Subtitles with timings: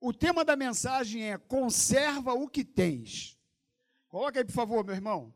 [0.00, 3.38] O tema da mensagem é conserva o que tens.
[4.08, 5.34] Coloca aí, por favor, meu irmão.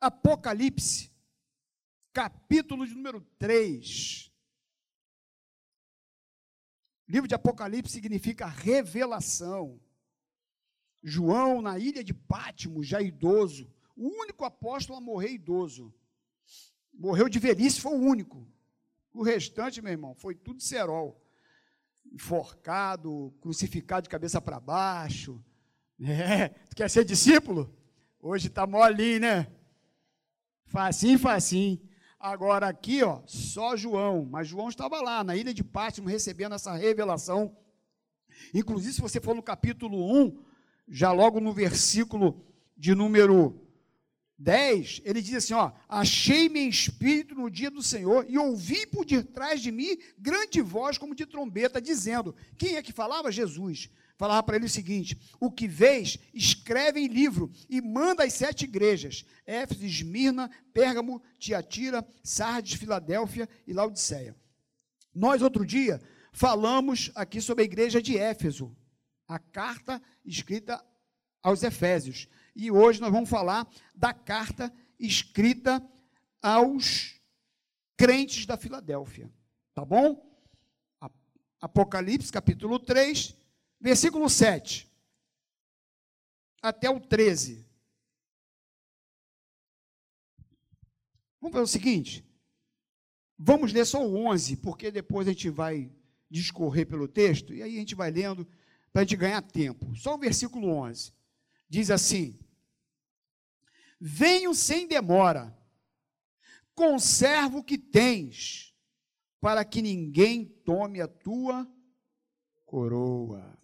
[0.00, 1.12] Apocalipse,
[2.12, 4.32] capítulo de número 3.
[7.12, 9.78] livro de Apocalipse significa revelação.
[11.02, 15.94] João, na ilha de Pátimo, já idoso, o único apóstolo a morrer idoso.
[16.92, 18.50] Morreu de velhice, foi o único.
[19.12, 21.21] O restante, meu irmão, foi tudo cerol.
[22.12, 25.42] Enforcado, crucificado de cabeça para baixo.
[26.00, 27.74] É, tu quer ser discípulo?
[28.20, 29.48] Hoje está molinho, né?
[30.66, 31.80] Facinho, facinho.
[32.18, 34.24] Agora aqui, ó, só João.
[34.24, 37.56] Mas João estava lá, na ilha de Pátimo, recebendo essa revelação.
[38.54, 40.38] Inclusive, se você for no capítulo 1,
[40.88, 43.60] já logo no versículo de número
[44.42, 49.04] 10, ele diz assim: ó, achei-me em espírito no dia do Senhor e ouvi por
[49.04, 53.30] detrás de mim grande voz como de trombeta, dizendo: Quem é que falava?
[53.30, 53.88] Jesus.
[54.16, 58.64] Falava para ele o seguinte: O que vês, escreve em livro e manda às sete
[58.64, 64.34] igrejas: Éfeso, Esmirna, Pérgamo, Tiatira, Sardes, Filadélfia e Laodiceia.
[65.14, 66.00] Nós, outro dia,
[66.32, 68.76] falamos aqui sobre a igreja de Éfeso,
[69.28, 70.84] a carta escrita
[71.42, 75.82] aos Efésios e hoje nós vamos falar da carta escrita
[76.40, 77.20] aos
[77.96, 79.32] crentes da Filadélfia.
[79.74, 80.30] Tá bom?
[81.60, 83.36] Apocalipse, capítulo 3,
[83.80, 84.90] versículo 7
[86.60, 87.66] até o 13.
[91.40, 92.24] Vamos fazer o seguinte:
[93.36, 95.90] vamos ler só o 11, porque depois a gente vai
[96.30, 98.46] discorrer pelo texto, e aí a gente vai lendo
[98.92, 99.94] para a gente ganhar tempo.
[99.96, 101.12] Só o versículo 11.
[101.68, 102.38] Diz assim:
[104.04, 105.56] Venho sem demora,
[106.74, 108.74] conserva o que tens,
[109.40, 111.70] para que ninguém tome a tua
[112.66, 113.56] coroa.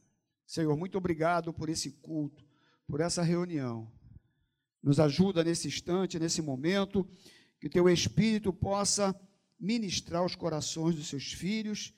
[0.46, 2.46] Senhor, muito obrigado por esse culto,
[2.86, 3.90] por essa reunião.
[4.80, 7.04] Nos ajuda nesse instante, nesse momento,
[7.58, 9.20] que teu Espírito possa
[9.58, 11.92] ministrar os corações dos seus filhos,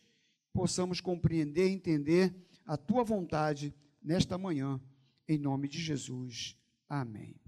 [0.51, 2.35] possamos compreender e entender
[2.65, 4.81] a tua vontade nesta manhã,
[5.29, 6.57] em nome de Jesus.
[6.89, 7.40] Amém.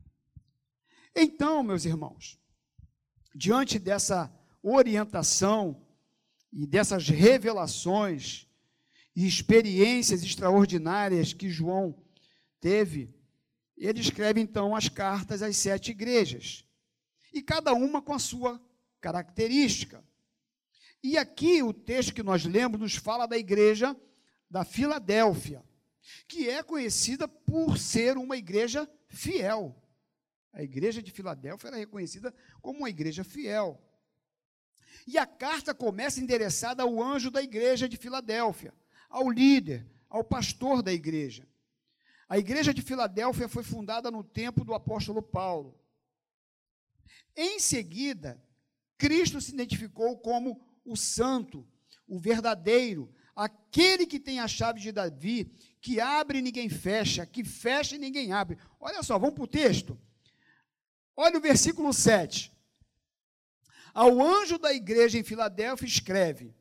[1.15, 2.39] Então, meus irmãos,
[3.35, 5.87] diante dessa orientação
[6.53, 8.47] e dessas revelações
[9.15, 12.03] e experiências extraordinárias que João
[12.61, 13.15] teve,
[13.77, 16.65] ele escreve então as cartas às sete igrejas,
[17.33, 18.61] e cada uma com a sua
[19.01, 20.05] característica.
[21.03, 23.97] E aqui o texto que nós lemos nos fala da igreja
[24.49, 25.65] da Filadélfia,
[26.29, 29.82] que é conhecida por ser uma igreja fiel.
[30.53, 33.81] A igreja de Filadélfia era reconhecida como uma igreja fiel.
[35.07, 38.75] E a carta começa endereçada ao anjo da igreja de Filadélfia,
[39.09, 41.49] ao líder, ao pastor da igreja.
[42.29, 45.79] A igreja de Filadélfia foi fundada no tempo do apóstolo Paulo.
[47.37, 48.43] Em seguida,
[48.99, 51.67] Cristo se identificou como o santo,
[52.07, 57.43] o verdadeiro, aquele que tem a chave de Davi, que abre e ninguém fecha, que
[57.43, 58.59] fecha e ninguém abre.
[58.79, 59.99] Olha só, vamos para o texto.
[61.17, 62.53] Olha o versículo 7.
[63.93, 66.55] Ao anjo da igreja em Filadélfia escreve: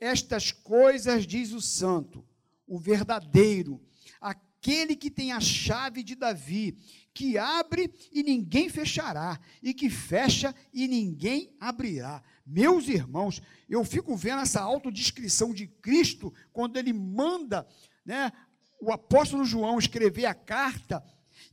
[0.00, 2.26] Estas coisas diz o santo,
[2.66, 3.80] o verdadeiro,
[4.20, 6.78] aquele que tem a chave de Davi,
[7.12, 12.22] que abre e ninguém fechará, e que fecha e ninguém abrirá.
[12.46, 17.66] Meus irmãos, eu fico vendo essa autodescrição de Cristo quando ele manda,
[18.04, 18.32] né,
[18.80, 21.04] o apóstolo João escrever a carta,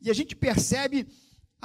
[0.02, 1.08] e a gente percebe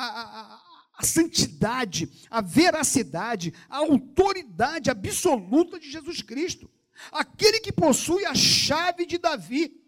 [0.02, 0.62] a,
[0.98, 6.70] a, santidade, a veracidade, a autoridade absoluta de Jesus Cristo.
[7.10, 9.80] Aquele que possui a chave de Davi.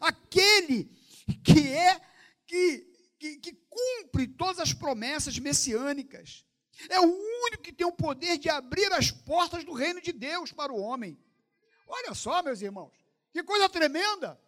[0.00, 0.90] Aquele
[1.42, 2.00] que é,
[2.46, 2.86] que,
[3.18, 6.44] que, que cumpre todas as promessas messiânicas.
[6.90, 7.06] É o
[7.46, 10.80] único que tem o poder de abrir as portas do reino de Deus para o
[10.80, 11.18] homem.
[11.86, 12.92] Olha só, meus irmãos,
[13.32, 14.38] que coisa tremenda.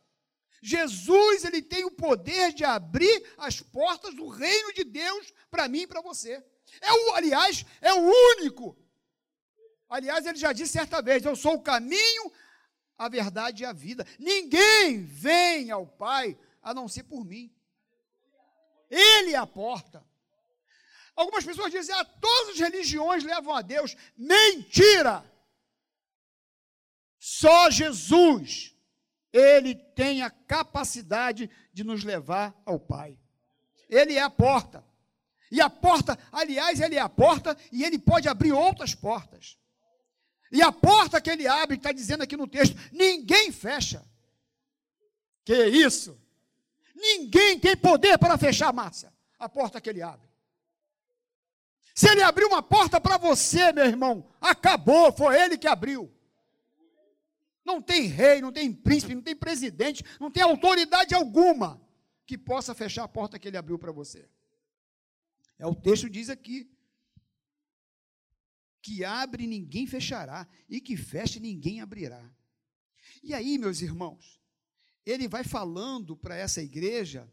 [0.63, 5.81] Jesus, ele tem o poder de abrir as portas do reino de Deus para mim
[5.81, 6.43] e para você.
[6.81, 8.77] É o, aliás, é o único.
[9.89, 12.33] Aliás, ele já disse certa vez: Eu sou o caminho,
[12.97, 14.07] a verdade e a vida.
[14.19, 17.55] Ninguém vem ao Pai a não ser por mim.
[18.91, 20.05] Ele é a porta.
[21.15, 23.97] Algumas pessoas dizem: ah, todas as religiões levam a Deus.
[24.17, 25.25] Mentira!
[27.19, 28.75] Só Jesus
[29.33, 33.19] ele tem a capacidade de nos levar ao Pai.
[33.89, 34.85] Ele é a porta.
[35.51, 39.59] E a porta, aliás, ele é a porta e ele pode abrir outras portas.
[40.51, 44.05] E a porta que ele abre, está dizendo aqui no texto, ninguém fecha.
[45.45, 46.19] Que isso?
[46.95, 50.29] Ninguém tem poder para fechar, Márcia, a porta que ele abre.
[51.95, 56.13] Se ele abriu uma porta para você, meu irmão, acabou, foi ele que abriu.
[57.69, 61.79] Não tem rei, não tem príncipe, não tem presidente, não tem autoridade alguma
[62.25, 64.27] que possa fechar a porta que ele abriu para você.
[65.59, 66.67] É o texto diz aqui
[68.81, 72.25] que abre ninguém fechará e que fecha ninguém abrirá.
[73.23, 74.41] E aí, meus irmãos,
[75.05, 77.31] ele vai falando para essa igreja,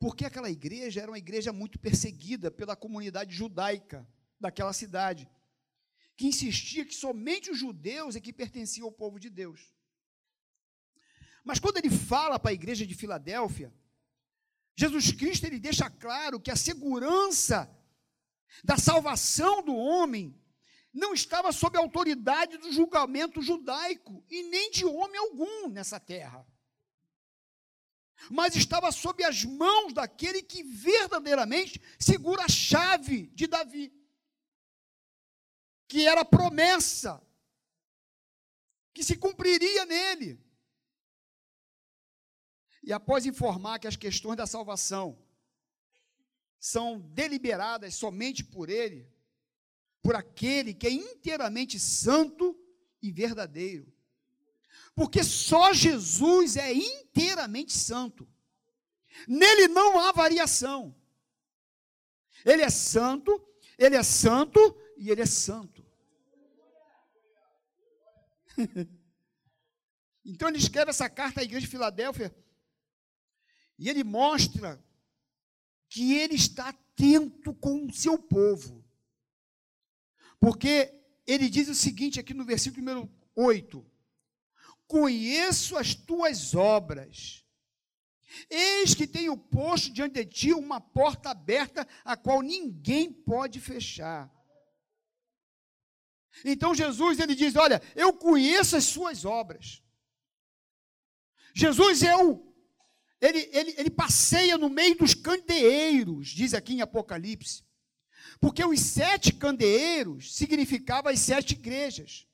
[0.00, 4.04] porque aquela igreja era uma igreja muito perseguida pela comunidade judaica
[4.40, 5.28] daquela cidade,
[6.20, 9.72] que insistia que somente os judeus é que pertenciam ao povo de Deus.
[11.42, 13.72] Mas quando ele fala para a igreja de Filadélfia,
[14.76, 17.74] Jesus Cristo ele deixa claro que a segurança
[18.62, 20.38] da salvação do homem
[20.92, 26.46] não estava sob a autoridade do julgamento judaico e nem de homem algum nessa terra.
[28.30, 33.90] Mas estava sob as mãos daquele que verdadeiramente segura a chave de Davi,
[35.90, 37.20] que era promessa
[38.94, 40.40] que se cumpriria nele.
[42.80, 45.20] E após informar que as questões da salvação
[46.60, 49.12] são deliberadas somente por Ele,
[50.00, 52.56] por aquele que é inteiramente santo
[53.02, 53.92] e verdadeiro.
[54.94, 58.28] Porque só Jesus é inteiramente santo.
[59.26, 60.94] Nele não há variação.
[62.44, 63.44] Ele é santo,
[63.76, 64.60] ele é santo
[64.96, 65.79] e ele é santo.
[70.24, 72.34] então ele escreve essa carta à igreja de Filadélfia
[73.78, 74.82] e ele mostra
[75.88, 78.84] que ele está atento com o seu povo.
[80.38, 80.94] Porque
[81.26, 83.84] ele diz o seguinte aqui no versículo número 8:
[84.86, 87.44] Conheço as tuas obras.
[88.48, 94.30] Eis que tenho posto diante de ti uma porta aberta, a qual ninguém pode fechar.
[96.44, 99.82] Então Jesus ele diz: Olha, eu conheço as suas obras.
[101.54, 102.50] Jesus é o
[103.20, 107.62] ele, ele, ele passeia no meio dos candeeiros, diz aqui em Apocalipse.
[108.40, 112.26] Porque os sete candeeiros significavam as sete igrejas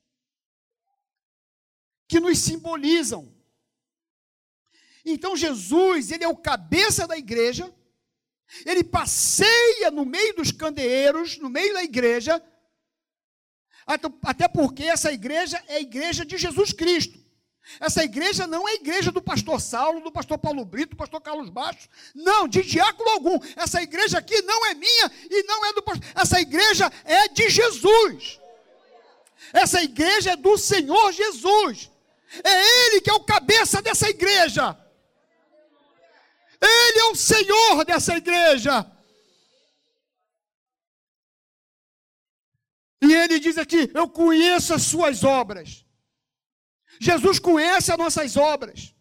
[2.06, 3.34] que nos simbolizam.
[5.04, 7.74] Então Jesus, ele é o cabeça da igreja,
[8.64, 12.40] ele passeia no meio dos candeeiros, no meio da igreja,
[14.22, 17.24] até porque essa igreja é a igreja de Jesus Cristo.
[17.80, 21.20] Essa igreja não é a igreja do pastor Saulo, do pastor Paulo Brito, do pastor
[21.20, 23.38] Carlos Bastos, não, de diácono algum.
[23.56, 26.04] Essa igreja aqui não é minha e não é do pastor.
[26.14, 28.40] Essa igreja é de Jesus.
[29.52, 31.90] Essa igreja é do Senhor Jesus.
[32.42, 34.76] É Ele que é o cabeça dessa igreja.
[36.60, 38.86] Ele é o Senhor dessa igreja.
[43.02, 45.84] E ele diz aqui: Eu conheço as suas obras.
[47.00, 48.94] Jesus conhece as nossas obras.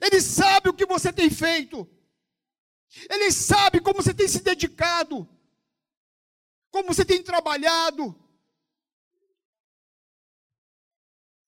[0.00, 1.88] Ele sabe o que você tem feito.
[3.10, 5.28] Ele sabe como você tem se dedicado.
[6.70, 8.18] Como você tem trabalhado.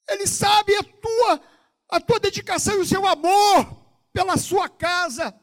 [0.09, 1.55] Ele sabe a tua
[1.89, 5.39] a tua dedicação e o seu amor pela sua casa.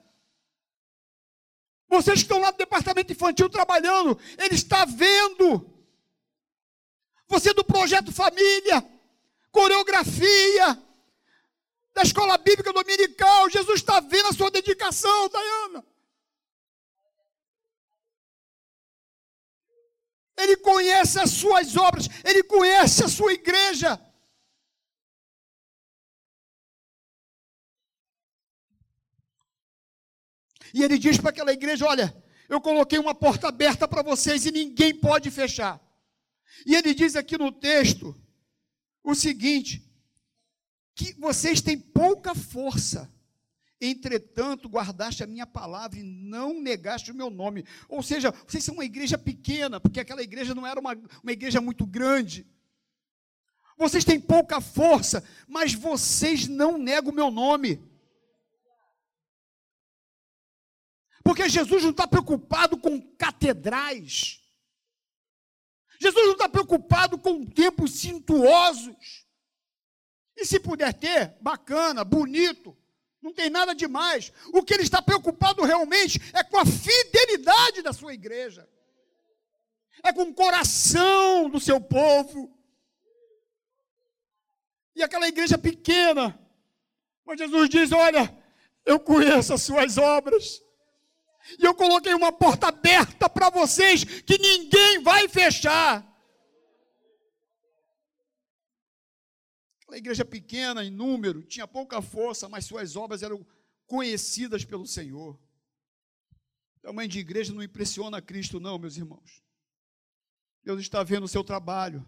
[1.88, 5.70] Vocês que estão lá no departamento infantil trabalhando, ele está vendo.
[7.32, 8.86] Você do projeto família,
[9.54, 10.68] coreografia,
[11.94, 13.50] da escola bíblica dominical.
[13.50, 15.86] Jesus está vendo a sua dedicação, Dayana.
[20.38, 23.98] Ele conhece as suas obras, ele conhece a sua igreja.
[30.74, 32.14] E ele diz para aquela igreja: Olha,
[32.50, 35.80] eu coloquei uma porta aberta para vocês e ninguém pode fechar.
[36.66, 38.16] E ele diz aqui no texto:
[39.04, 39.84] o seguinte:
[40.96, 43.12] que vocês têm pouca força,
[43.80, 47.66] entretanto guardaste a minha palavra e não negaste o meu nome.
[47.90, 50.94] Ou seja, vocês são uma igreja pequena, porque aquela igreja não era uma,
[51.24, 52.46] uma igreja muito grande.
[53.78, 57.82] Vocês têm pouca força, mas vocês não negam o meu nome.
[61.24, 64.41] Porque Jesus não está preocupado com catedrais.
[66.02, 69.24] Jesus não está preocupado com tempos cintuosos.
[70.36, 72.76] E se puder ter, bacana, bonito,
[73.22, 74.34] não tem nada demais.
[74.52, 78.68] O que ele está preocupado realmente é com a fidelidade da sua igreja,
[80.04, 82.52] é com o coração do seu povo,
[84.96, 86.38] E aquela igreja pequena.
[87.24, 88.36] Mas Jesus diz: Olha,
[88.86, 90.62] eu conheço as suas obras.
[91.60, 96.08] E eu coloquei uma porta aberta para vocês que ninguém vai fechar.
[99.82, 103.46] Aquela igreja pequena em número, tinha pouca força, mas suas obras eram
[103.86, 105.40] conhecidas pelo Senhor.
[106.82, 109.44] Tamanho de igreja não impressiona Cristo, não, meus irmãos.
[110.64, 112.08] Deus está vendo o seu trabalho,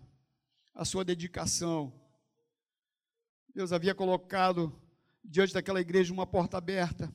[0.74, 1.94] a sua dedicação.
[3.54, 4.74] Deus havia colocado
[5.24, 7.14] diante daquela igreja uma porta aberta.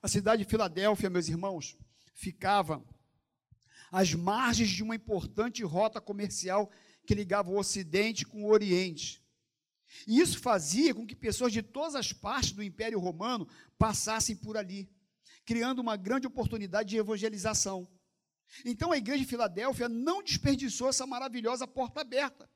[0.00, 1.76] A cidade de Filadélfia, meus irmãos,
[2.14, 2.84] ficava
[3.90, 6.70] às margens de uma importante rota comercial
[7.06, 9.22] que ligava o Ocidente com o Oriente.
[10.06, 13.46] E isso fazia com que pessoas de todas as partes do Império Romano
[13.78, 14.90] passassem por ali,
[15.44, 17.86] criando uma grande oportunidade de evangelização.
[18.64, 22.48] Então a igreja de Filadélfia não desperdiçou essa maravilhosa porta aberta.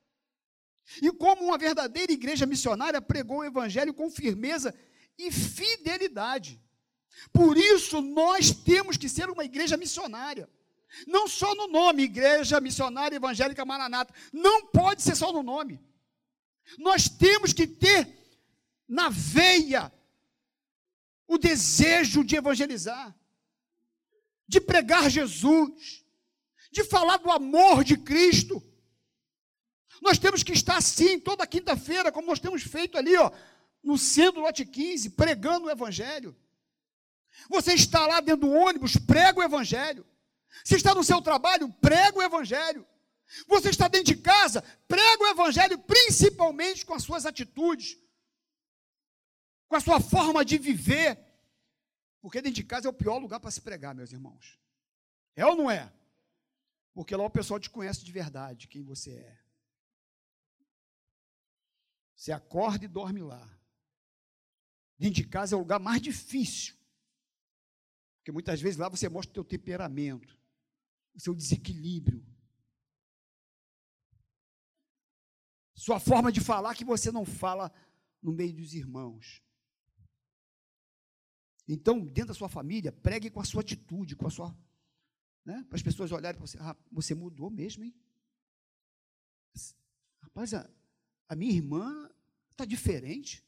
[1.01, 4.73] E como uma verdadeira igreja missionária, pregou o evangelho com firmeza
[5.17, 6.61] e fidelidade.
[7.31, 10.49] Por isso, nós temos que ser uma igreja missionária.
[11.05, 14.13] Não só no nome, Igreja Missionária Evangélica Maranata.
[14.31, 15.81] Não pode ser só no nome.
[16.77, 18.17] Nós temos que ter
[18.87, 19.91] na veia
[21.27, 23.13] o desejo de evangelizar,
[24.47, 26.05] de pregar Jesus,
[26.71, 28.63] de falar do amor de Cristo.
[30.01, 33.31] Nós temos que estar assim toda quinta-feira, como nós temos feito ali, ó,
[33.83, 36.35] no centro lote 15, pregando o evangelho.
[37.49, 40.05] Você está lá dentro do ônibus, prega o evangelho.
[40.63, 42.85] Você está no seu trabalho, prega o evangelho.
[43.47, 47.97] Você está dentro de casa, prega o evangelho principalmente com as suas atitudes,
[49.67, 51.19] com a sua forma de viver.
[52.21, 54.57] Porque dentro de casa é o pior lugar para se pregar, meus irmãos.
[55.35, 55.91] É ou não é?
[56.93, 59.39] Porque lá o pessoal te conhece de verdade, quem você é.
[62.15, 63.47] Você acorda e dorme lá.
[64.97, 66.75] Dentro de casa é o lugar mais difícil.
[68.27, 70.37] Porque muitas vezes lá você mostra o teu temperamento,
[71.15, 72.21] o seu desequilíbrio.
[75.73, 77.71] Sua forma de falar que você não fala
[78.21, 79.41] no meio dos irmãos.
[81.65, 84.53] Então, dentro da sua família, pregue com a sua atitude, com a sua.
[85.45, 87.95] Né, para as pessoas olharem para você, ah, você mudou mesmo, hein?
[90.19, 90.69] Rapaz, a,
[91.29, 92.11] a minha irmã
[92.51, 93.41] está diferente.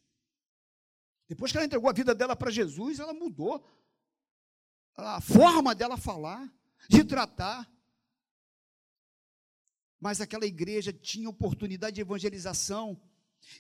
[1.28, 3.62] Depois que ela entregou a vida dela para Jesus, ela mudou
[4.96, 6.52] a forma dela falar,
[6.90, 7.70] de tratar.
[10.00, 13.00] Mas aquela igreja tinha oportunidade de evangelização.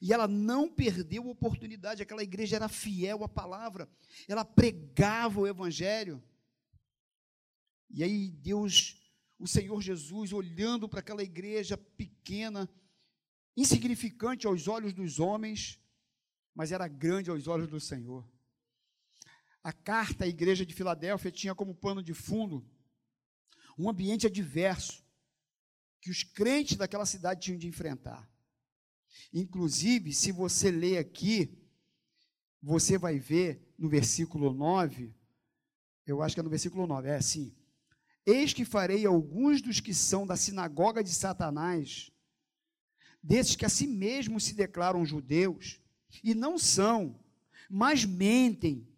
[0.02, 3.90] E ela não perdeu a oportunidade, aquela igreja era fiel à palavra,
[4.28, 6.22] ela pregava o evangelho.
[7.90, 9.02] E aí Deus,
[9.40, 12.70] o Senhor Jesus, olhando para aquela igreja pequena,
[13.56, 15.80] insignificante aos olhos dos homens,
[16.54, 18.28] mas era grande aos olhos do Senhor.
[19.63, 22.66] A carta à igreja de Filadélfia tinha como pano de fundo
[23.78, 25.04] um ambiente adverso
[26.01, 28.30] que os crentes daquela cidade tinham de enfrentar.
[29.34, 31.58] Inclusive, se você ler aqui,
[32.62, 35.13] você vai ver no versículo 9,
[36.06, 37.56] eu acho que é no versículo 9, é assim:
[38.25, 42.12] Eis que farei alguns dos que são da sinagoga de Satanás,
[43.22, 45.80] desses que a si mesmos se declaram judeus,
[46.24, 47.20] e não são,
[47.70, 48.88] mas mentem.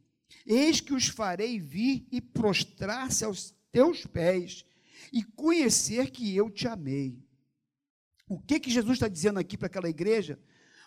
[0.46, 4.66] Eis que os farei vir e prostrar-se aos teus pés,
[5.12, 7.18] e conhecer que eu te amei.
[8.28, 10.40] O que, que Jesus está dizendo aqui para aquela igreja?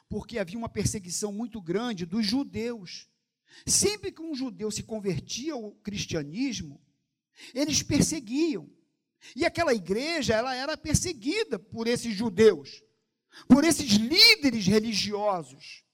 [0.08, 3.08] Porque havia uma perseguição muito grande dos judeus.
[3.66, 6.80] Sempre que um judeu se convertia ao cristianismo,
[7.52, 8.70] eles perseguiam.
[9.34, 12.82] E aquela igreja, ela era perseguida por esses judeus,
[13.48, 15.84] por esses líderes religiosos.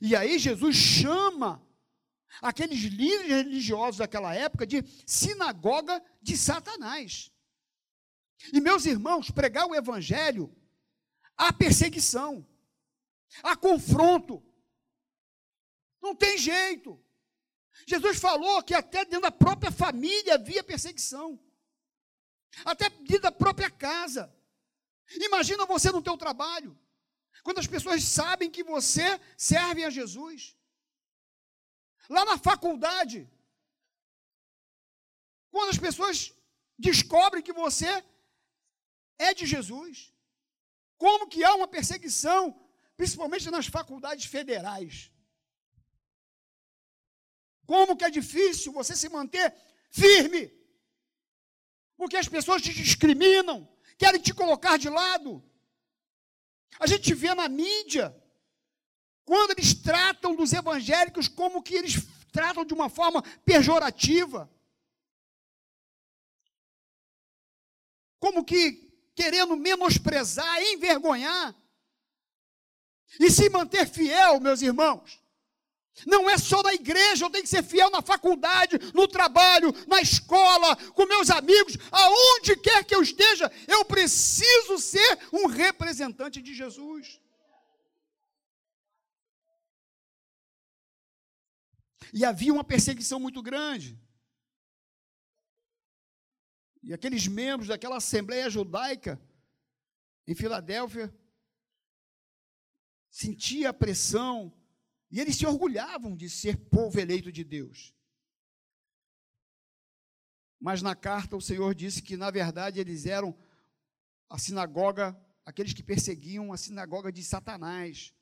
[0.00, 1.62] E aí Jesus chama
[2.40, 7.32] aqueles líderes religiosos daquela época de sinagoga de Satanás.
[8.52, 10.54] E meus irmãos, pregar o evangelho,
[11.36, 12.46] há perseguição,
[13.42, 14.42] há confronto.
[16.00, 17.00] Não tem jeito.
[17.86, 21.38] Jesus falou que até dentro da própria família havia perseguição.
[22.64, 24.34] Até dentro da própria casa.
[25.10, 26.78] Imagina você no teu trabalho,
[27.42, 30.56] quando as pessoas sabem que você serve a Jesus.
[32.08, 33.30] Lá na faculdade,
[35.50, 36.32] quando as pessoas
[36.78, 38.04] descobrem que você
[39.18, 40.12] é de Jesus.
[40.96, 42.40] Como que há uma perseguição,
[42.96, 45.10] principalmente nas faculdades federais?
[47.66, 49.54] Como que é difícil você se manter
[49.90, 50.52] firme?
[51.96, 55.42] Porque as pessoas te discriminam, querem te colocar de lado.
[56.78, 58.06] A gente vê na mídia
[59.32, 61.94] quando eles tratam dos evangélicos como que eles
[62.30, 64.46] tratam de uma forma pejorativa.
[68.18, 71.56] Como que querendo menosprezar, envergonhar.
[73.18, 75.18] E se manter fiel, meus irmãos.
[76.06, 80.02] Não é só na igreja, eu tenho que ser fiel na faculdade, no trabalho, na
[80.02, 86.52] escola, com meus amigos, aonde quer que eu esteja, eu preciso ser um representante de
[86.52, 87.18] Jesus.
[92.12, 93.98] E havia uma perseguição muito grande.
[96.82, 99.20] E aqueles membros daquela Assembleia Judaica
[100.26, 101.14] em Filadélfia
[103.08, 104.52] sentia a pressão
[105.10, 107.94] e eles se orgulhavam de ser povo eleito de Deus.
[110.58, 113.36] Mas na carta o Senhor disse que, na verdade, eles eram
[114.30, 115.14] a sinagoga,
[115.44, 118.14] aqueles que perseguiam a sinagoga de Satanás,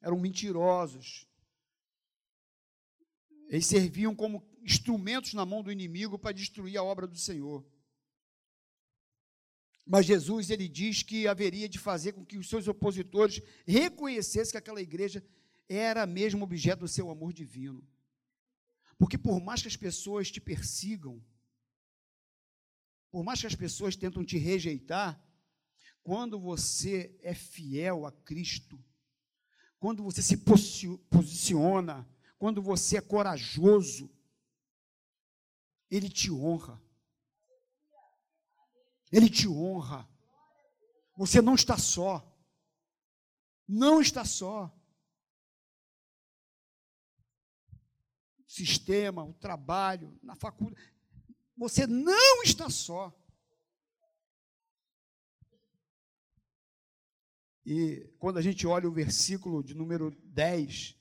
[0.00, 1.25] eram mentirosos.
[3.48, 7.64] Eles serviam como instrumentos na mão do inimigo para destruir a obra do Senhor.
[9.86, 14.58] Mas Jesus ele diz que haveria de fazer com que os seus opositores reconhecessem que
[14.58, 15.24] aquela igreja
[15.68, 17.86] era mesmo objeto do seu amor divino.
[18.98, 21.24] Porque por mais que as pessoas te persigam,
[23.12, 25.22] por mais que as pessoas tentam te rejeitar,
[26.02, 28.82] quando você é fiel a Cristo,
[29.78, 30.36] quando você se
[31.10, 32.08] posiciona,
[32.38, 34.10] quando você é corajoso,
[35.90, 36.82] Ele te honra.
[39.10, 40.08] Ele te honra.
[41.16, 42.36] Você não está só.
[43.66, 44.66] Não está só.
[48.38, 50.94] O sistema, o trabalho, na faculdade.
[51.56, 53.14] Você não está só.
[57.64, 60.96] E quando a gente olha o versículo de número 10,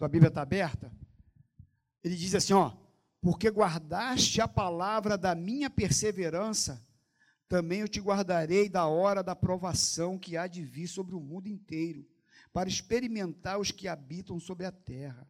[0.00, 0.90] tua Bíblia está aberta,
[2.02, 2.74] ele diz assim: ó,
[3.20, 6.82] porque guardaste a palavra da minha perseverança,
[7.46, 11.48] também eu te guardarei da hora da provação que há de vir sobre o mundo
[11.48, 12.08] inteiro,
[12.50, 15.28] para experimentar os que habitam sobre a terra.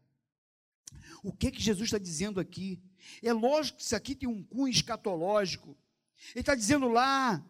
[1.25, 2.81] O que que Jesus está dizendo aqui?
[3.25, 5.77] É lógico que isso aqui tem um cunho escatológico.
[6.33, 7.45] Ele está dizendo lá,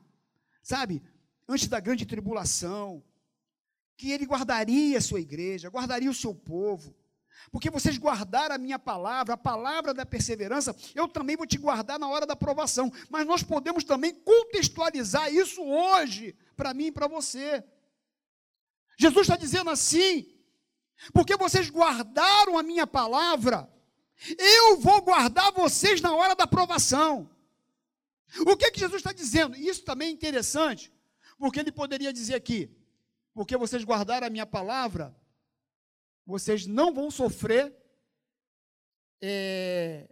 [0.62, 1.02] sabe,
[1.46, 3.04] antes da grande tribulação,
[3.94, 6.96] que ele guardaria a sua igreja, guardaria o seu povo,
[7.50, 11.98] porque vocês guardaram a minha palavra, a palavra da perseverança, eu também vou te guardar
[11.98, 12.92] na hora da provação.
[13.08, 17.64] Mas nós podemos também contextualizar isso hoje, para mim e para você.
[18.98, 20.28] Jesus está dizendo assim,
[21.12, 23.68] porque vocês guardaram a minha palavra,
[24.38, 27.30] eu vou guardar vocês na hora da provação.
[28.46, 29.56] O que, que Jesus está dizendo?
[29.56, 30.92] Isso também é interessante,
[31.38, 32.70] porque ele poderia dizer aqui,
[33.32, 35.16] porque vocês guardaram a minha palavra,
[36.30, 37.76] vocês não vão sofrer
[39.20, 40.08] é,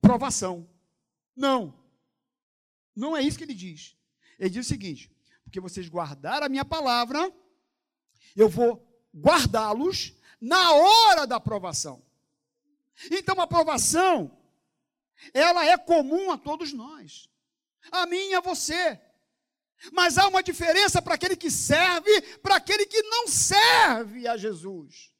[0.00, 0.68] provação.
[1.36, 1.78] Não.
[2.94, 3.96] Não é isso que ele diz.
[4.38, 5.10] Ele diz o seguinte:
[5.42, 7.32] porque vocês guardaram a minha palavra,
[8.36, 8.82] eu vou
[9.14, 12.04] guardá-los na hora da aprovação.
[13.10, 14.36] Então a aprovação,
[15.32, 17.28] ela é comum a todos nós.
[17.90, 19.00] A mim e a você.
[19.92, 25.12] Mas há uma diferença para aquele que serve, para aquele que não serve a Jesus.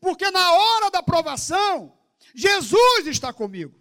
[0.00, 1.98] Porque na hora da provação,
[2.34, 3.80] Jesus está comigo.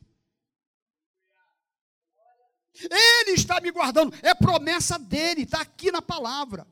[2.75, 6.67] Ele está me guardando, é promessa dele, está aqui na palavra.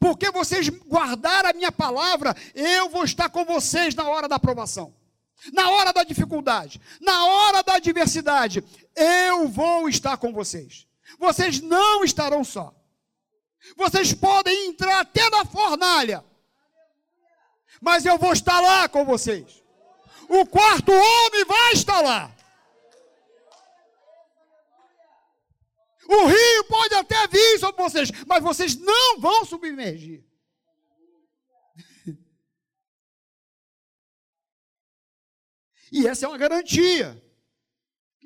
[0.00, 4.96] Porque vocês guardaram a minha palavra, eu vou estar com vocês na hora da aprovação,
[5.52, 8.64] na hora da dificuldade, na hora da adversidade,
[8.96, 10.85] eu vou estar com vocês
[11.18, 12.74] vocês não estarão só.
[13.76, 16.24] Vocês podem entrar até na fornalha,
[17.80, 19.62] mas eu vou estar lá com vocês.
[20.28, 22.34] O quarto homem vai estar lá.
[26.08, 30.24] O rio pode até vir sobre vocês, mas vocês não vão submergir.
[35.92, 37.22] E essa é uma garantia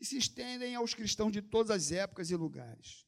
[0.00, 3.06] que se estendem aos cristãos de todas as épocas e lugares.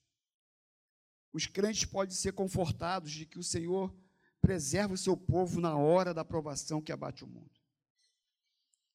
[1.33, 3.97] Os crentes podem ser confortados de que o Senhor
[4.43, 7.51] preserva o seu povo na hora da provação que abate o mundo.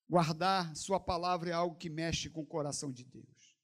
[0.08, 3.58] Guardar Sua palavra é algo que mexe com o coração de Deus.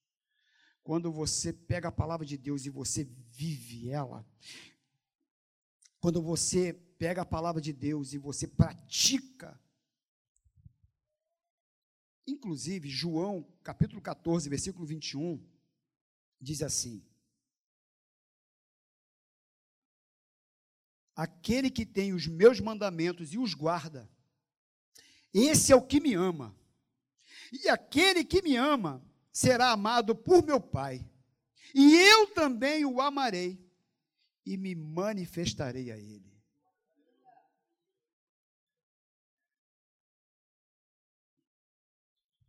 [0.81, 4.25] Quando você pega a palavra de Deus e você vive ela,
[5.99, 9.61] quando você pega a palavra de Deus e você pratica
[12.25, 15.43] Inclusive, João, capítulo 14, versículo 21,
[16.39, 17.05] diz assim:
[21.15, 24.09] Aquele que tem os meus mandamentos e os guarda,
[25.33, 26.55] esse é o que me ama.
[27.51, 31.07] E aquele que me ama será amado por meu Pai.
[31.73, 33.63] E eu também o amarei
[34.45, 36.32] e me manifestarei a ele.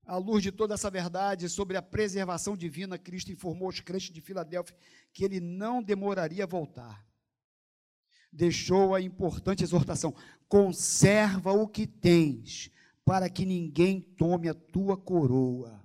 [0.06, 4.20] À luz de toda essa verdade sobre a preservação divina, Cristo informou os crentes de
[4.20, 4.76] Filadélfia
[5.12, 7.06] que ele não demoraria a voltar.
[8.30, 10.14] Deixou a importante exortação:
[10.46, 12.70] conserva o que tens,
[13.04, 15.82] para que ninguém tome a tua coroa.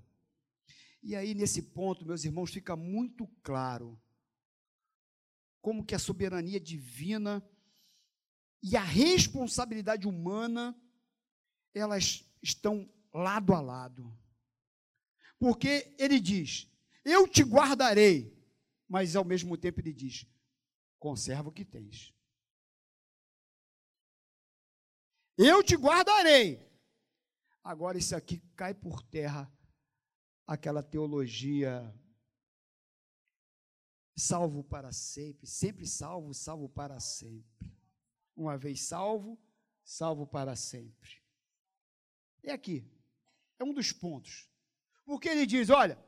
[1.01, 3.97] E aí, nesse ponto, meus irmãos, fica muito claro
[5.61, 7.43] como que a soberania divina
[8.61, 10.75] e a responsabilidade humana
[11.73, 14.17] elas estão lado a lado.
[15.37, 16.67] Porque ele diz:
[17.03, 18.37] Eu te guardarei,
[18.87, 20.25] mas ao mesmo tempo ele diz:
[20.97, 22.13] Conserva o que tens.
[25.37, 26.67] Eu te guardarei.
[27.63, 29.51] Agora, isso aqui cai por terra
[30.45, 31.93] aquela teologia
[34.19, 37.71] salvo para sempre, sempre salvo, salvo para sempre.
[38.35, 39.39] Uma vez salvo,
[39.83, 41.23] salvo para sempre.
[42.43, 42.85] É aqui,
[43.59, 44.49] é um dos pontos.
[45.05, 46.03] Porque ele diz: olha,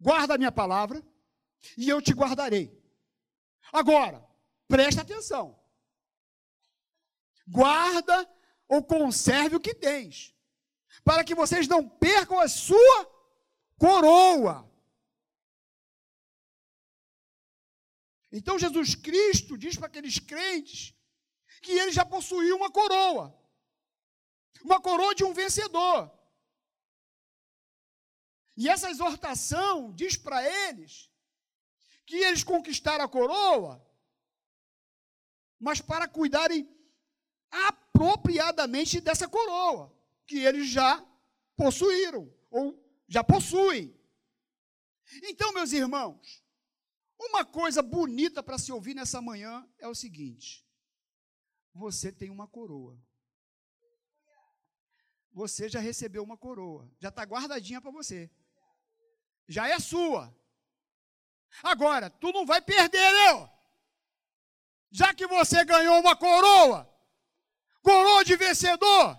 [0.00, 1.04] guarda a minha palavra
[1.76, 2.76] e eu te guardarei.
[3.72, 4.26] Agora,
[4.66, 5.60] presta atenção.
[7.46, 8.28] Guarda
[8.66, 10.34] ou conserve o que tens,
[11.04, 12.98] para que vocês não percam a sua
[13.76, 14.68] coroa.
[18.32, 20.94] Então Jesus Cristo diz para aqueles crentes
[21.60, 23.36] que ele já possuía uma coroa,
[24.62, 26.19] uma coroa de um vencedor.
[28.56, 31.10] E essa exortação diz para eles
[32.06, 33.86] que eles conquistaram a coroa,
[35.58, 36.68] mas para cuidarem
[37.50, 41.06] apropriadamente dessa coroa, que eles já
[41.56, 43.94] possuíram, ou já possuem.
[45.22, 46.42] Então, meus irmãos,
[47.18, 50.66] uma coisa bonita para se ouvir nessa manhã é o seguinte:
[51.74, 52.98] você tem uma coroa.
[55.32, 58.28] Você já recebeu uma coroa, já está guardadinha para você,
[59.50, 60.32] já é sua.
[61.62, 63.52] Agora, tu não vai perder, não.
[64.92, 66.88] Já que você ganhou uma coroa,
[67.82, 69.18] coroa de vencedor,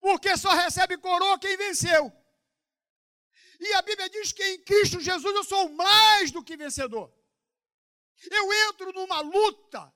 [0.00, 2.12] porque só recebe coroa quem venceu.
[3.60, 7.14] E a Bíblia diz que em Cristo Jesus eu sou mais do que vencedor.
[8.28, 9.94] Eu entro numa luta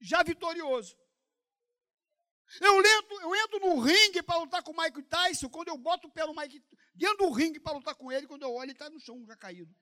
[0.00, 0.96] já vitorioso.
[2.60, 6.08] Eu entro, eu entro no ringue para lutar com o Mike Tyson, quando eu boto
[6.08, 6.62] o pé no Mike
[6.94, 9.36] dentro do ringue para lutar com ele, quando eu olho, ele está no chão já
[9.36, 9.74] caído.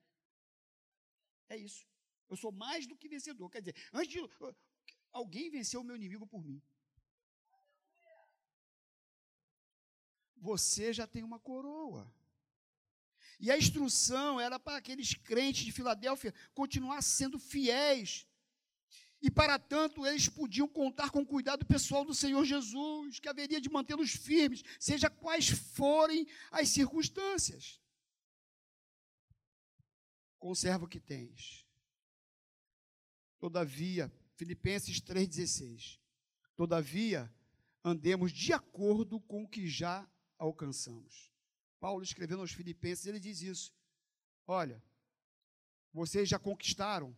[1.49, 1.87] É isso.
[2.29, 3.49] Eu sou mais do que vencedor.
[3.49, 4.19] Quer dizer, antes de.
[5.11, 6.61] Alguém venceu o meu inimigo por mim.
[10.37, 12.11] Você já tem uma coroa.
[13.39, 18.27] E a instrução era para aqueles crentes de Filadélfia continuar sendo fiéis.
[19.23, 23.61] E para tanto, eles podiam contar com o cuidado pessoal do Senhor Jesus, que haveria
[23.61, 27.81] de mantê-los firmes, seja quais forem as circunstâncias.
[30.37, 31.65] Conserva o que tens.
[33.39, 36.01] Todavia, Filipenses 3,16.
[36.53, 37.33] Todavia,
[37.81, 40.05] andemos de acordo com o que já
[40.37, 41.31] alcançamos.
[41.79, 43.73] Paulo escrevendo aos Filipenses, ele diz isso.
[44.45, 44.83] Olha,
[45.93, 47.15] vocês já conquistaram,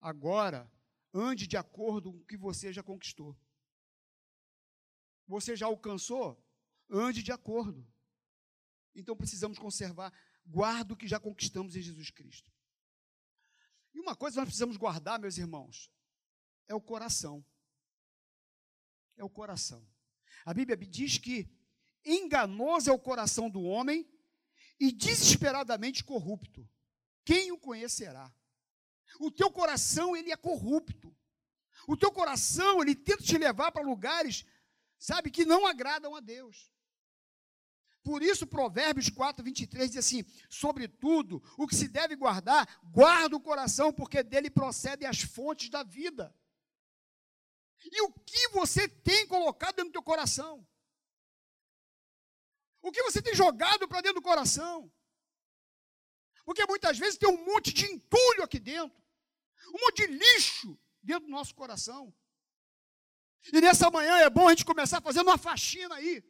[0.00, 0.70] agora
[1.14, 3.38] ande de acordo com o que você já conquistou.
[5.28, 6.44] Você já alcançou?
[6.90, 7.86] Ande de acordo.
[8.94, 10.12] Então precisamos conservar,
[10.44, 12.52] guarda o que já conquistamos em Jesus Cristo.
[13.94, 15.90] E uma coisa nós precisamos guardar, meus irmãos,
[16.66, 17.44] é o coração.
[19.16, 19.86] É o coração.
[20.44, 21.48] A Bíblia diz que
[22.04, 24.06] enganoso é o coração do homem
[24.78, 26.68] e desesperadamente corrupto.
[27.24, 28.32] Quem o conhecerá?
[29.20, 31.14] O teu coração, ele é corrupto.
[31.86, 34.44] O teu coração, ele tenta te levar para lugares,
[34.98, 36.72] sabe, que não agradam a Deus.
[38.02, 43.40] Por isso, Provérbios 4, 23 diz assim: Sobretudo, o que se deve guardar, guarda o
[43.40, 46.34] coração, porque dele procedem as fontes da vida.
[47.82, 50.66] E o que você tem colocado dentro do teu coração?
[52.82, 54.92] O que você tem jogado para dentro do coração?
[56.44, 58.94] Porque muitas vezes tem um monte de entulho aqui dentro,
[59.68, 62.14] um monte de lixo dentro do nosso coração.
[63.52, 66.24] E nessa manhã é bom a gente começar fazendo uma faxina aí.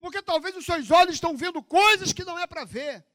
[0.00, 3.06] Porque talvez os seus olhos estão vendo coisas que não é para ver.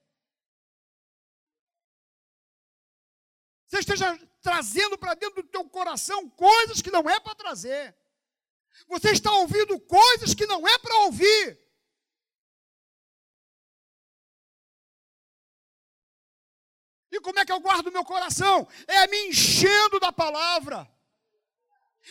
[3.67, 7.95] Você esteja trazendo para dentro do teu coração coisas que não é para trazer.
[8.88, 11.59] Você está ouvindo coisas que não é para ouvir.
[17.12, 18.67] E como é que eu guardo meu coração?
[18.88, 20.89] É me enchendo da palavra.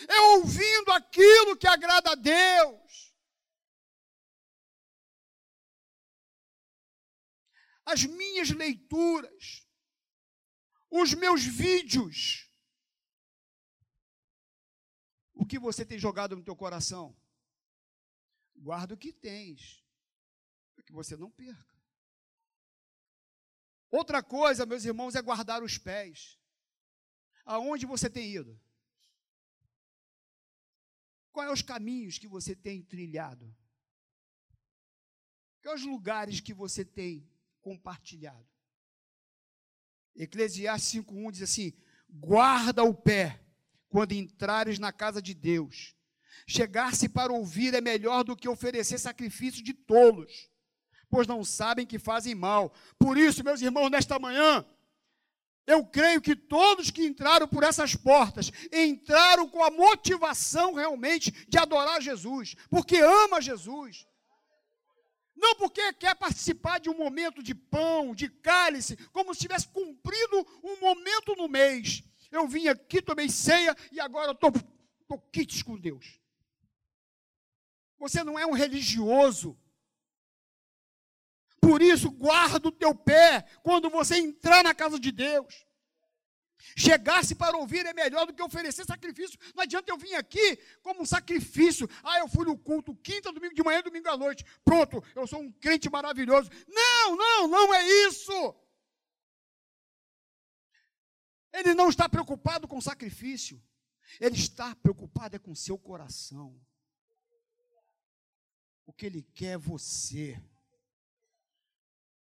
[0.08, 3.14] É ouvindo aquilo que agrada a Deus.
[7.84, 9.66] As minhas leituras,
[10.90, 12.50] os meus vídeos,
[15.32, 17.16] o que você tem jogado no teu coração?
[18.54, 19.82] Guarda o que tens,
[20.74, 21.77] para que você não perca.
[23.90, 26.38] Outra coisa, meus irmãos, é guardar os pés.
[27.44, 28.60] Aonde você tem ido?
[31.32, 33.54] Quais os caminhos que você tem trilhado?
[35.62, 37.26] Quais os lugares que você tem
[37.60, 38.46] compartilhado?
[40.14, 41.72] Eclesiastes 5:1 diz assim:
[42.10, 43.42] guarda o pé
[43.88, 45.94] quando entrares na casa de Deus.
[46.46, 50.50] Chegar-se para ouvir é melhor do que oferecer sacrifício de tolos
[51.10, 52.72] pois não sabem que fazem mal.
[52.98, 54.64] Por isso, meus irmãos, nesta manhã,
[55.66, 61.58] eu creio que todos que entraram por essas portas entraram com a motivação realmente de
[61.58, 64.06] adorar Jesus, porque ama Jesus.
[65.36, 70.46] Não porque quer participar de um momento de pão, de cálice, como se tivesse cumprido
[70.64, 72.02] um momento no mês.
[72.30, 74.52] Eu vim aqui, tomei ceia e agora estou
[75.30, 76.18] quites com Deus.
[77.98, 79.56] Você não é um religioso.
[81.60, 85.66] Por isso, guarda o teu pé quando você entrar na casa de Deus.
[86.76, 89.38] Chegar-se para ouvir é melhor do que oferecer sacrifício.
[89.54, 91.88] Não adianta eu vir aqui como um sacrifício.
[92.02, 94.44] Ah, eu fui no culto quinta, domingo de manhã, domingo à noite.
[94.64, 96.50] Pronto, eu sou um crente maravilhoso.
[96.66, 98.54] Não, não, não é isso.
[101.52, 103.62] Ele não está preocupado com sacrifício.
[104.20, 106.58] Ele está preocupado é com seu coração.
[108.86, 110.40] O que ele quer é você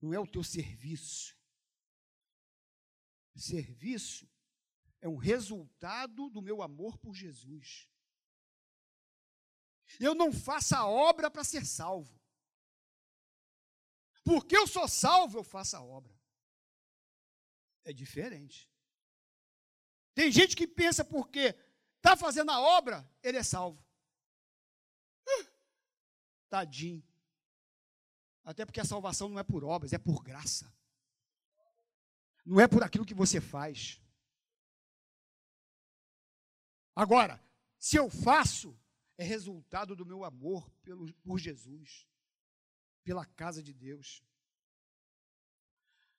[0.00, 1.36] não é o teu serviço.
[3.34, 4.28] Serviço
[5.00, 7.88] é um resultado do meu amor por Jesus.
[10.00, 12.18] Eu não faço a obra para ser salvo.
[14.24, 16.14] Porque eu sou salvo, eu faço a obra.
[17.84, 18.70] É diferente.
[20.14, 21.56] Tem gente que pensa porque
[21.96, 23.82] está fazendo a obra, ele é salvo.
[26.48, 27.06] Tadinho.
[28.48, 30.74] Até porque a salvação não é por obras, é por graça.
[32.46, 34.00] Não é por aquilo que você faz.
[36.96, 37.38] Agora,
[37.78, 38.74] se eu faço,
[39.18, 42.08] é resultado do meu amor pelo, por Jesus,
[43.04, 44.24] pela casa de Deus.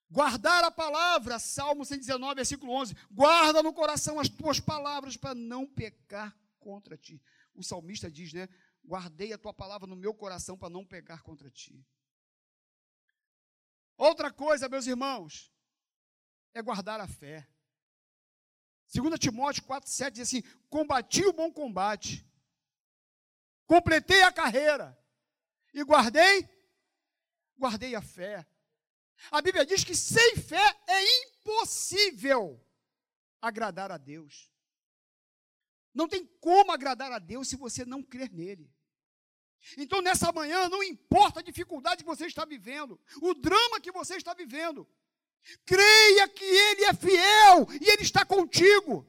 [0.07, 2.95] Guardar a palavra, Salmo 119, versículo 11.
[3.09, 7.19] Guarda no coração as tuas palavras para não pecar contra ti.
[7.55, 8.47] O salmista diz, né?
[8.85, 11.83] Guardei a tua palavra no meu coração para não pecar contra ti.
[13.99, 15.53] Outra coisa, meus irmãos,
[16.53, 17.45] é guardar a fé.
[18.93, 22.25] 2 Timóteo 4,7 diz assim: Combati o bom combate,
[23.65, 24.97] completei a carreira
[25.73, 26.47] e guardei,
[27.57, 28.47] guardei a fé.
[29.29, 32.65] A Bíblia diz que sem fé é impossível
[33.41, 34.49] agradar a Deus.
[35.93, 38.73] Não tem como agradar a Deus se você não crer nele.
[39.77, 44.15] Então, nessa manhã, não importa a dificuldade que você está vivendo, o drama que você
[44.15, 44.87] está vivendo,
[45.65, 49.07] creia que Ele é fiel e Ele está contigo.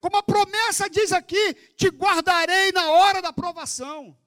[0.00, 4.18] Como a promessa diz aqui: te guardarei na hora da provação.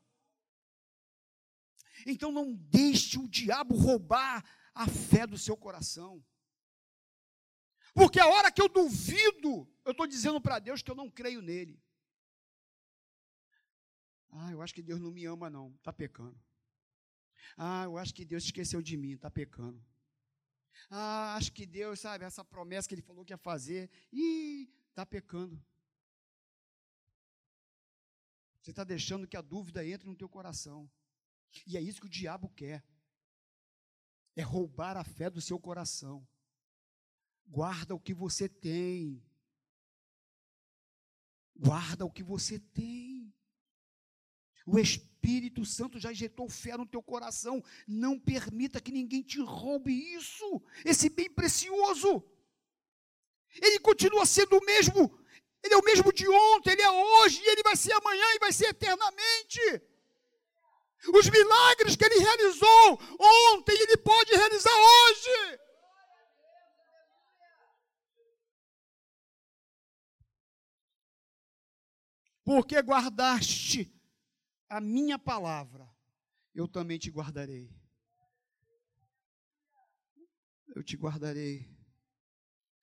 [2.06, 6.24] Então, não deixe o diabo roubar a fé do seu coração.
[7.94, 11.41] Porque a hora que eu duvido, eu estou dizendo para Deus que eu não creio
[11.41, 11.80] nele.
[14.32, 15.74] Ah, eu acho que Deus não me ama, não.
[15.76, 16.39] Está pecando.
[17.58, 19.12] Ah, eu acho que Deus esqueceu de mim.
[19.12, 19.84] Está pecando.
[20.89, 23.89] Ah, acho que Deus, sabe, essa promessa que Ele falou que ia fazer.
[24.12, 25.62] Ih, está pecando.
[28.62, 30.89] Você está deixando que a dúvida entre no teu coração.
[31.65, 32.84] E é isso que o diabo quer.
[34.36, 36.26] É roubar a fé do seu coração.
[37.46, 39.22] Guarda o que você tem.
[41.54, 43.20] Guarda o que você tem.
[44.65, 47.63] O Espírito Santo já injetou fé no teu coração.
[47.88, 52.24] Não permita que ninguém te roube isso, esse bem precioso.
[53.62, 55.17] Ele continua sendo o mesmo.
[55.63, 58.39] Ele é o mesmo de ontem, ele é hoje, e ele vai ser amanhã e
[58.39, 59.60] vai ser eternamente.
[61.13, 63.00] Os milagres que ele realizou
[63.54, 65.60] ontem, ele pode realizar hoje.
[72.43, 74.00] Porque guardaste
[74.71, 75.86] a minha palavra,
[76.55, 77.69] eu também te guardarei.
[80.73, 81.69] Eu te guardarei.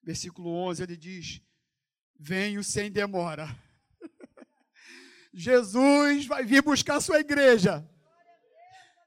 [0.02, 1.40] Versículo 11 ele diz:
[2.14, 3.48] Venho sem demora.
[5.32, 7.88] Jesus vai vir buscar a sua igreja.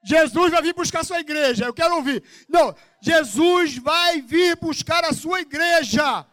[0.04, 1.66] Jesus vai vir buscar a sua igreja.
[1.66, 2.24] Eu quero ouvir.
[2.50, 6.26] Não, Jesus vai vir buscar a sua igreja.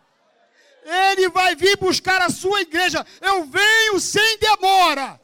[0.83, 3.05] Ele vai vir buscar a sua igreja.
[3.21, 5.21] Eu venho sem demora.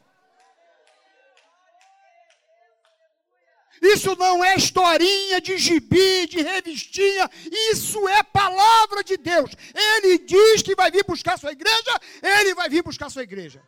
[3.93, 7.29] Isso não é historinha de gibi, de revistinha.
[7.71, 9.51] Isso é palavra de Deus.
[9.73, 11.99] Ele diz que vai vir buscar sua igreja.
[12.21, 13.61] Ele vai vir buscar sua igreja.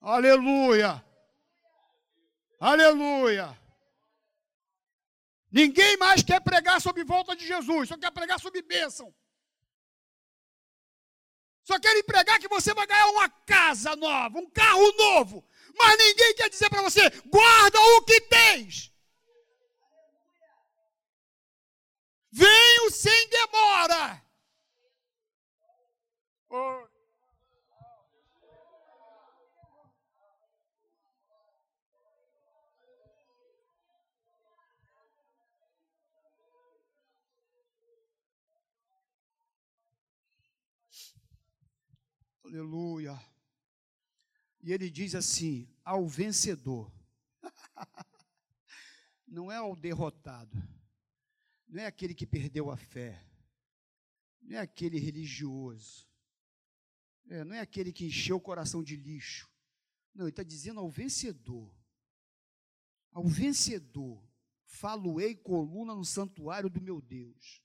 [0.00, 1.04] Aleluia.
[2.60, 3.58] Aleluia.
[5.50, 9.14] Ninguém mais quer pregar sobre volta de Jesus, só quer pregar sobre bênção.
[11.64, 15.44] Só querem pregar que você vai ganhar uma casa nova, um carro novo.
[15.78, 18.92] Mas ninguém quer dizer para você, guarda o que tens.
[22.32, 24.22] Venho sem demora.
[26.50, 26.86] Oh.
[42.44, 43.35] Aleluia.
[44.66, 46.92] E ele diz assim: ao vencedor,
[49.24, 50.60] não é ao derrotado,
[51.68, 53.24] não é aquele que perdeu a fé,
[54.42, 56.10] não é aquele religioso,
[57.28, 59.48] é, não é aquele que encheu o coração de lixo.
[60.12, 61.72] Não, ele está dizendo ao vencedor.
[63.12, 64.20] Ao vencedor,
[64.64, 67.62] falo-ei coluna no santuário do meu Deus.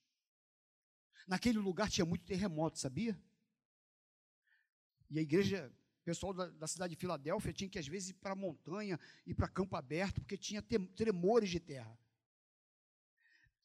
[1.28, 3.20] Naquele lugar tinha muito terremoto, sabia?
[5.10, 8.34] E a igreja, pessoal da, da, cidade de Filadélfia tinha que, às vezes, ir para
[8.34, 11.98] a montanha, ir para campo aberto, porque tinha tremores de terra.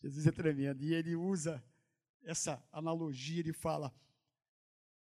[0.03, 0.83] Jesus é tremendo.
[0.83, 1.65] E ele usa
[2.23, 3.95] essa analogia, ele fala: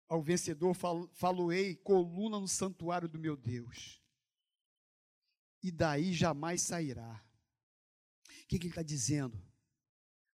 [0.08, 0.76] Ao vencedor
[1.14, 4.02] faloei coluna no santuário do meu Deus,
[5.62, 7.24] e daí jamais sairá.
[8.26, 9.40] O que, que ele está dizendo?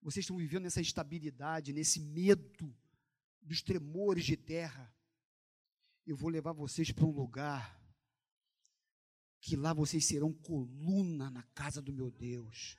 [0.01, 2.77] Vocês estão vivendo nessa instabilidade, nesse medo
[3.43, 4.94] dos tremores de terra
[6.07, 7.81] eu vou levar vocês para um lugar
[9.41, 12.79] que lá vocês serão coluna na casa do meu Deus.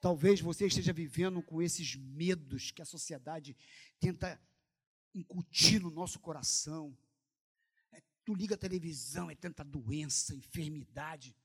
[0.00, 3.56] Talvez você esteja vivendo com esses medos que a sociedade
[3.98, 4.40] tenta
[5.14, 6.96] incutir no nosso coração.
[7.92, 11.36] É, tu liga a televisão, é tanta doença, enfermidade.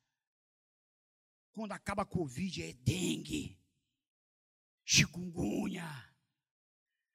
[1.52, 3.58] Quando acaba a Covid, é dengue,
[4.86, 5.88] chikungunya,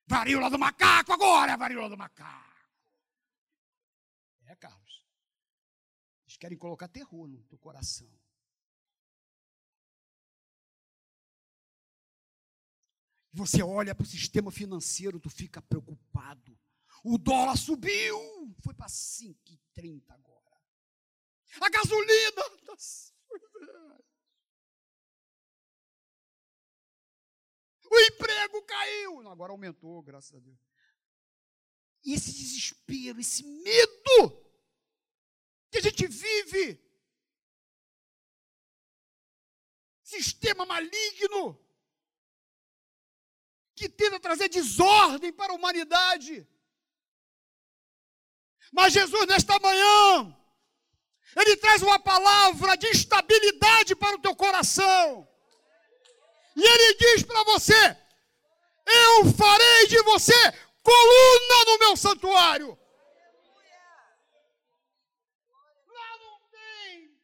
[0.06, 2.49] varíola do macaco agora, varíola do macaco.
[4.50, 5.06] É, Carlos.
[6.26, 8.10] Eles querem colocar terror no teu coração.
[13.32, 16.58] Você olha para o sistema financeiro, tu fica preocupado.
[17.04, 18.18] O dólar subiu,
[18.60, 20.60] foi para 5,30 agora.
[21.60, 22.42] A gasolina.
[27.92, 29.28] O emprego caiu.
[29.28, 30.58] Agora aumentou, graças a Deus.
[32.04, 34.39] E esse desespero, esse medo
[35.70, 36.80] que a gente vive,
[40.02, 41.58] sistema maligno,
[43.74, 46.46] que tenta trazer desordem para a humanidade.
[48.72, 50.36] Mas Jesus, nesta manhã,
[51.36, 55.26] Ele traz uma palavra de estabilidade para o teu coração.
[56.56, 57.96] E Ele diz para você:
[58.86, 60.52] Eu farei de você
[60.82, 62.78] coluna no meu santuário.
[65.86, 67.18] Lá não tem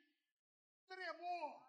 [0.88, 1.61] tremor,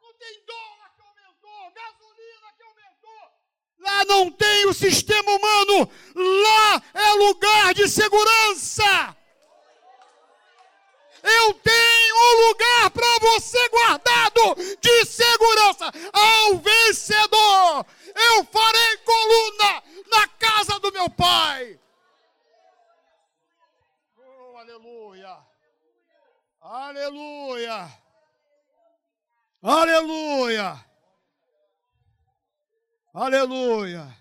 [0.00, 3.44] não tem dólar que aumentou, gasolina que aumentou.
[3.84, 9.14] Lá não tem o sistema humano, lá é lugar de segurança.
[11.22, 17.86] Eu tenho um lugar para você guardado de segurança ao vencedor.
[18.14, 21.78] Eu farei coluna na casa do meu pai.
[24.16, 25.36] Oh, aleluia.
[26.62, 27.92] Aleluia.
[29.62, 30.23] Aleluia.
[33.14, 34.14] Aleluia.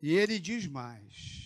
[0.00, 1.42] E ele diz mais.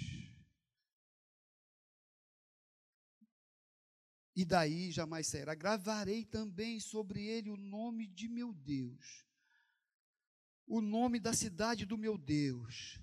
[4.37, 5.55] E daí jamais sairá.
[5.55, 9.27] Gravarei também sobre ele o nome de meu Deus
[10.69, 13.01] o nome da cidade do meu Deus,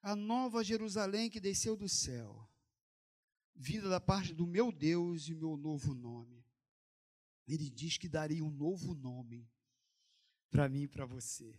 [0.00, 2.48] a nova Jerusalém que desceu do céu,
[3.54, 6.46] vinda da parte do meu Deus e meu novo nome.
[7.48, 9.50] Ele diz que daria um novo nome
[10.52, 11.58] para mim e para você.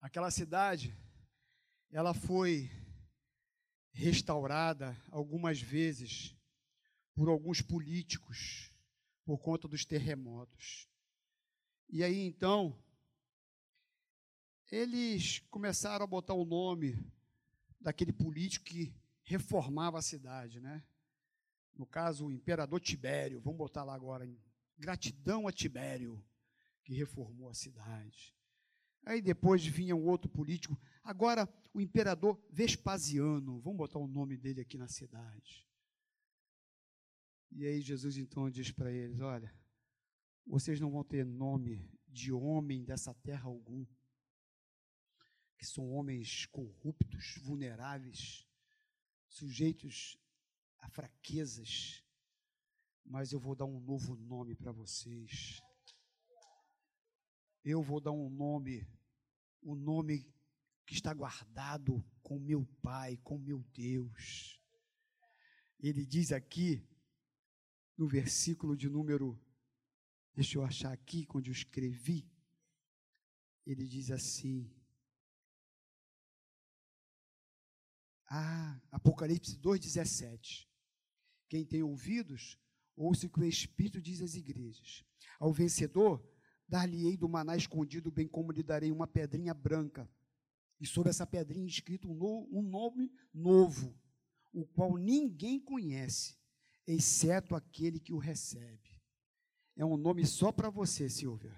[0.00, 0.96] Aquela cidade,
[1.90, 2.70] ela foi
[3.90, 6.36] restaurada algumas vezes
[7.12, 8.70] por alguns políticos
[9.24, 10.88] por conta dos terremotos.
[11.88, 12.80] E aí então,
[14.70, 16.96] eles começaram a botar o nome
[17.80, 20.84] daquele político que reformava a cidade, né?
[21.74, 24.24] No caso, o imperador Tibério, vamos botar lá agora,
[24.78, 26.24] gratidão a Tibério,
[26.84, 28.36] que reformou a cidade.
[29.04, 34.60] Aí depois vinha um outro político, agora o imperador Vespasiano, vamos botar o nome dele
[34.60, 35.66] aqui na cidade.
[37.50, 39.52] E aí Jesus então diz para eles: Olha,
[40.46, 43.86] vocês não vão ter nome de homem dessa terra algum,
[45.58, 48.46] que são homens corruptos, vulneráveis,
[49.28, 50.18] sujeitos
[50.78, 52.02] a fraquezas,
[53.04, 55.62] mas eu vou dar um novo nome para vocês.
[57.64, 58.86] Eu vou dar um nome,
[59.62, 60.30] um nome
[60.84, 64.60] que está guardado com meu Pai, com meu Deus.
[65.80, 66.86] Ele diz aqui
[67.96, 69.40] no versículo de número,
[70.34, 72.30] deixa eu achar aqui, quando eu escrevi,
[73.64, 74.70] ele diz assim,
[78.26, 80.68] ah, Apocalipse 2,17,
[81.48, 82.58] quem tem ouvidos,
[82.94, 85.02] ouça o que o Espírito diz às igrejas,
[85.38, 86.22] ao vencedor,
[86.68, 90.08] dar-lhe-ei do maná escondido, bem como lhe darei uma pedrinha branca,
[90.80, 93.94] e sobre essa pedrinha escrito um, no, um nome novo,
[94.52, 96.36] o qual ninguém conhece,
[96.86, 99.00] exceto aquele que o recebe.
[99.76, 101.54] É um nome só para você, Silvia.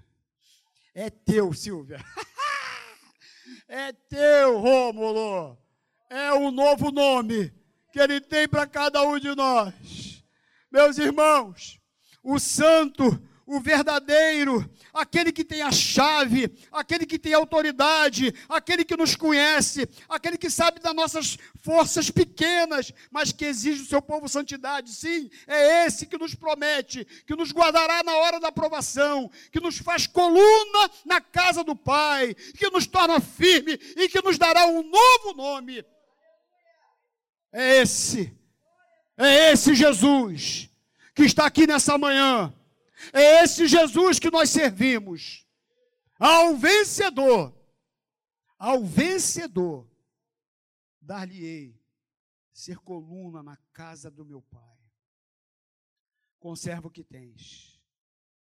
[0.94, 1.98] É teu, Silvia.
[3.68, 5.58] é teu, Rômulo.
[6.08, 7.52] É um novo nome
[7.92, 10.24] que ele tem para cada um de nós.
[10.70, 11.80] Meus irmãos,
[12.22, 13.04] o santo
[13.46, 19.88] o verdadeiro, aquele que tem a chave, aquele que tem autoridade, aquele que nos conhece,
[20.08, 24.90] aquele que sabe das nossas forças pequenas, mas que exige do seu povo santidade.
[24.90, 29.78] Sim, é esse que nos promete, que nos guardará na hora da aprovação, que nos
[29.78, 34.82] faz coluna na casa do Pai, que nos torna firme e que nos dará um
[34.82, 35.84] novo nome.
[37.52, 38.36] É esse,
[39.16, 40.68] é esse Jesus
[41.14, 42.52] que está aqui nessa manhã
[43.12, 45.46] é esse Jesus que nós servimos.
[46.18, 47.54] Ao vencedor,
[48.58, 49.86] ao vencedor,
[51.00, 51.78] dar-lhe-ei
[52.52, 54.78] ser coluna na casa do meu Pai.
[56.38, 57.75] Conserva o que tens.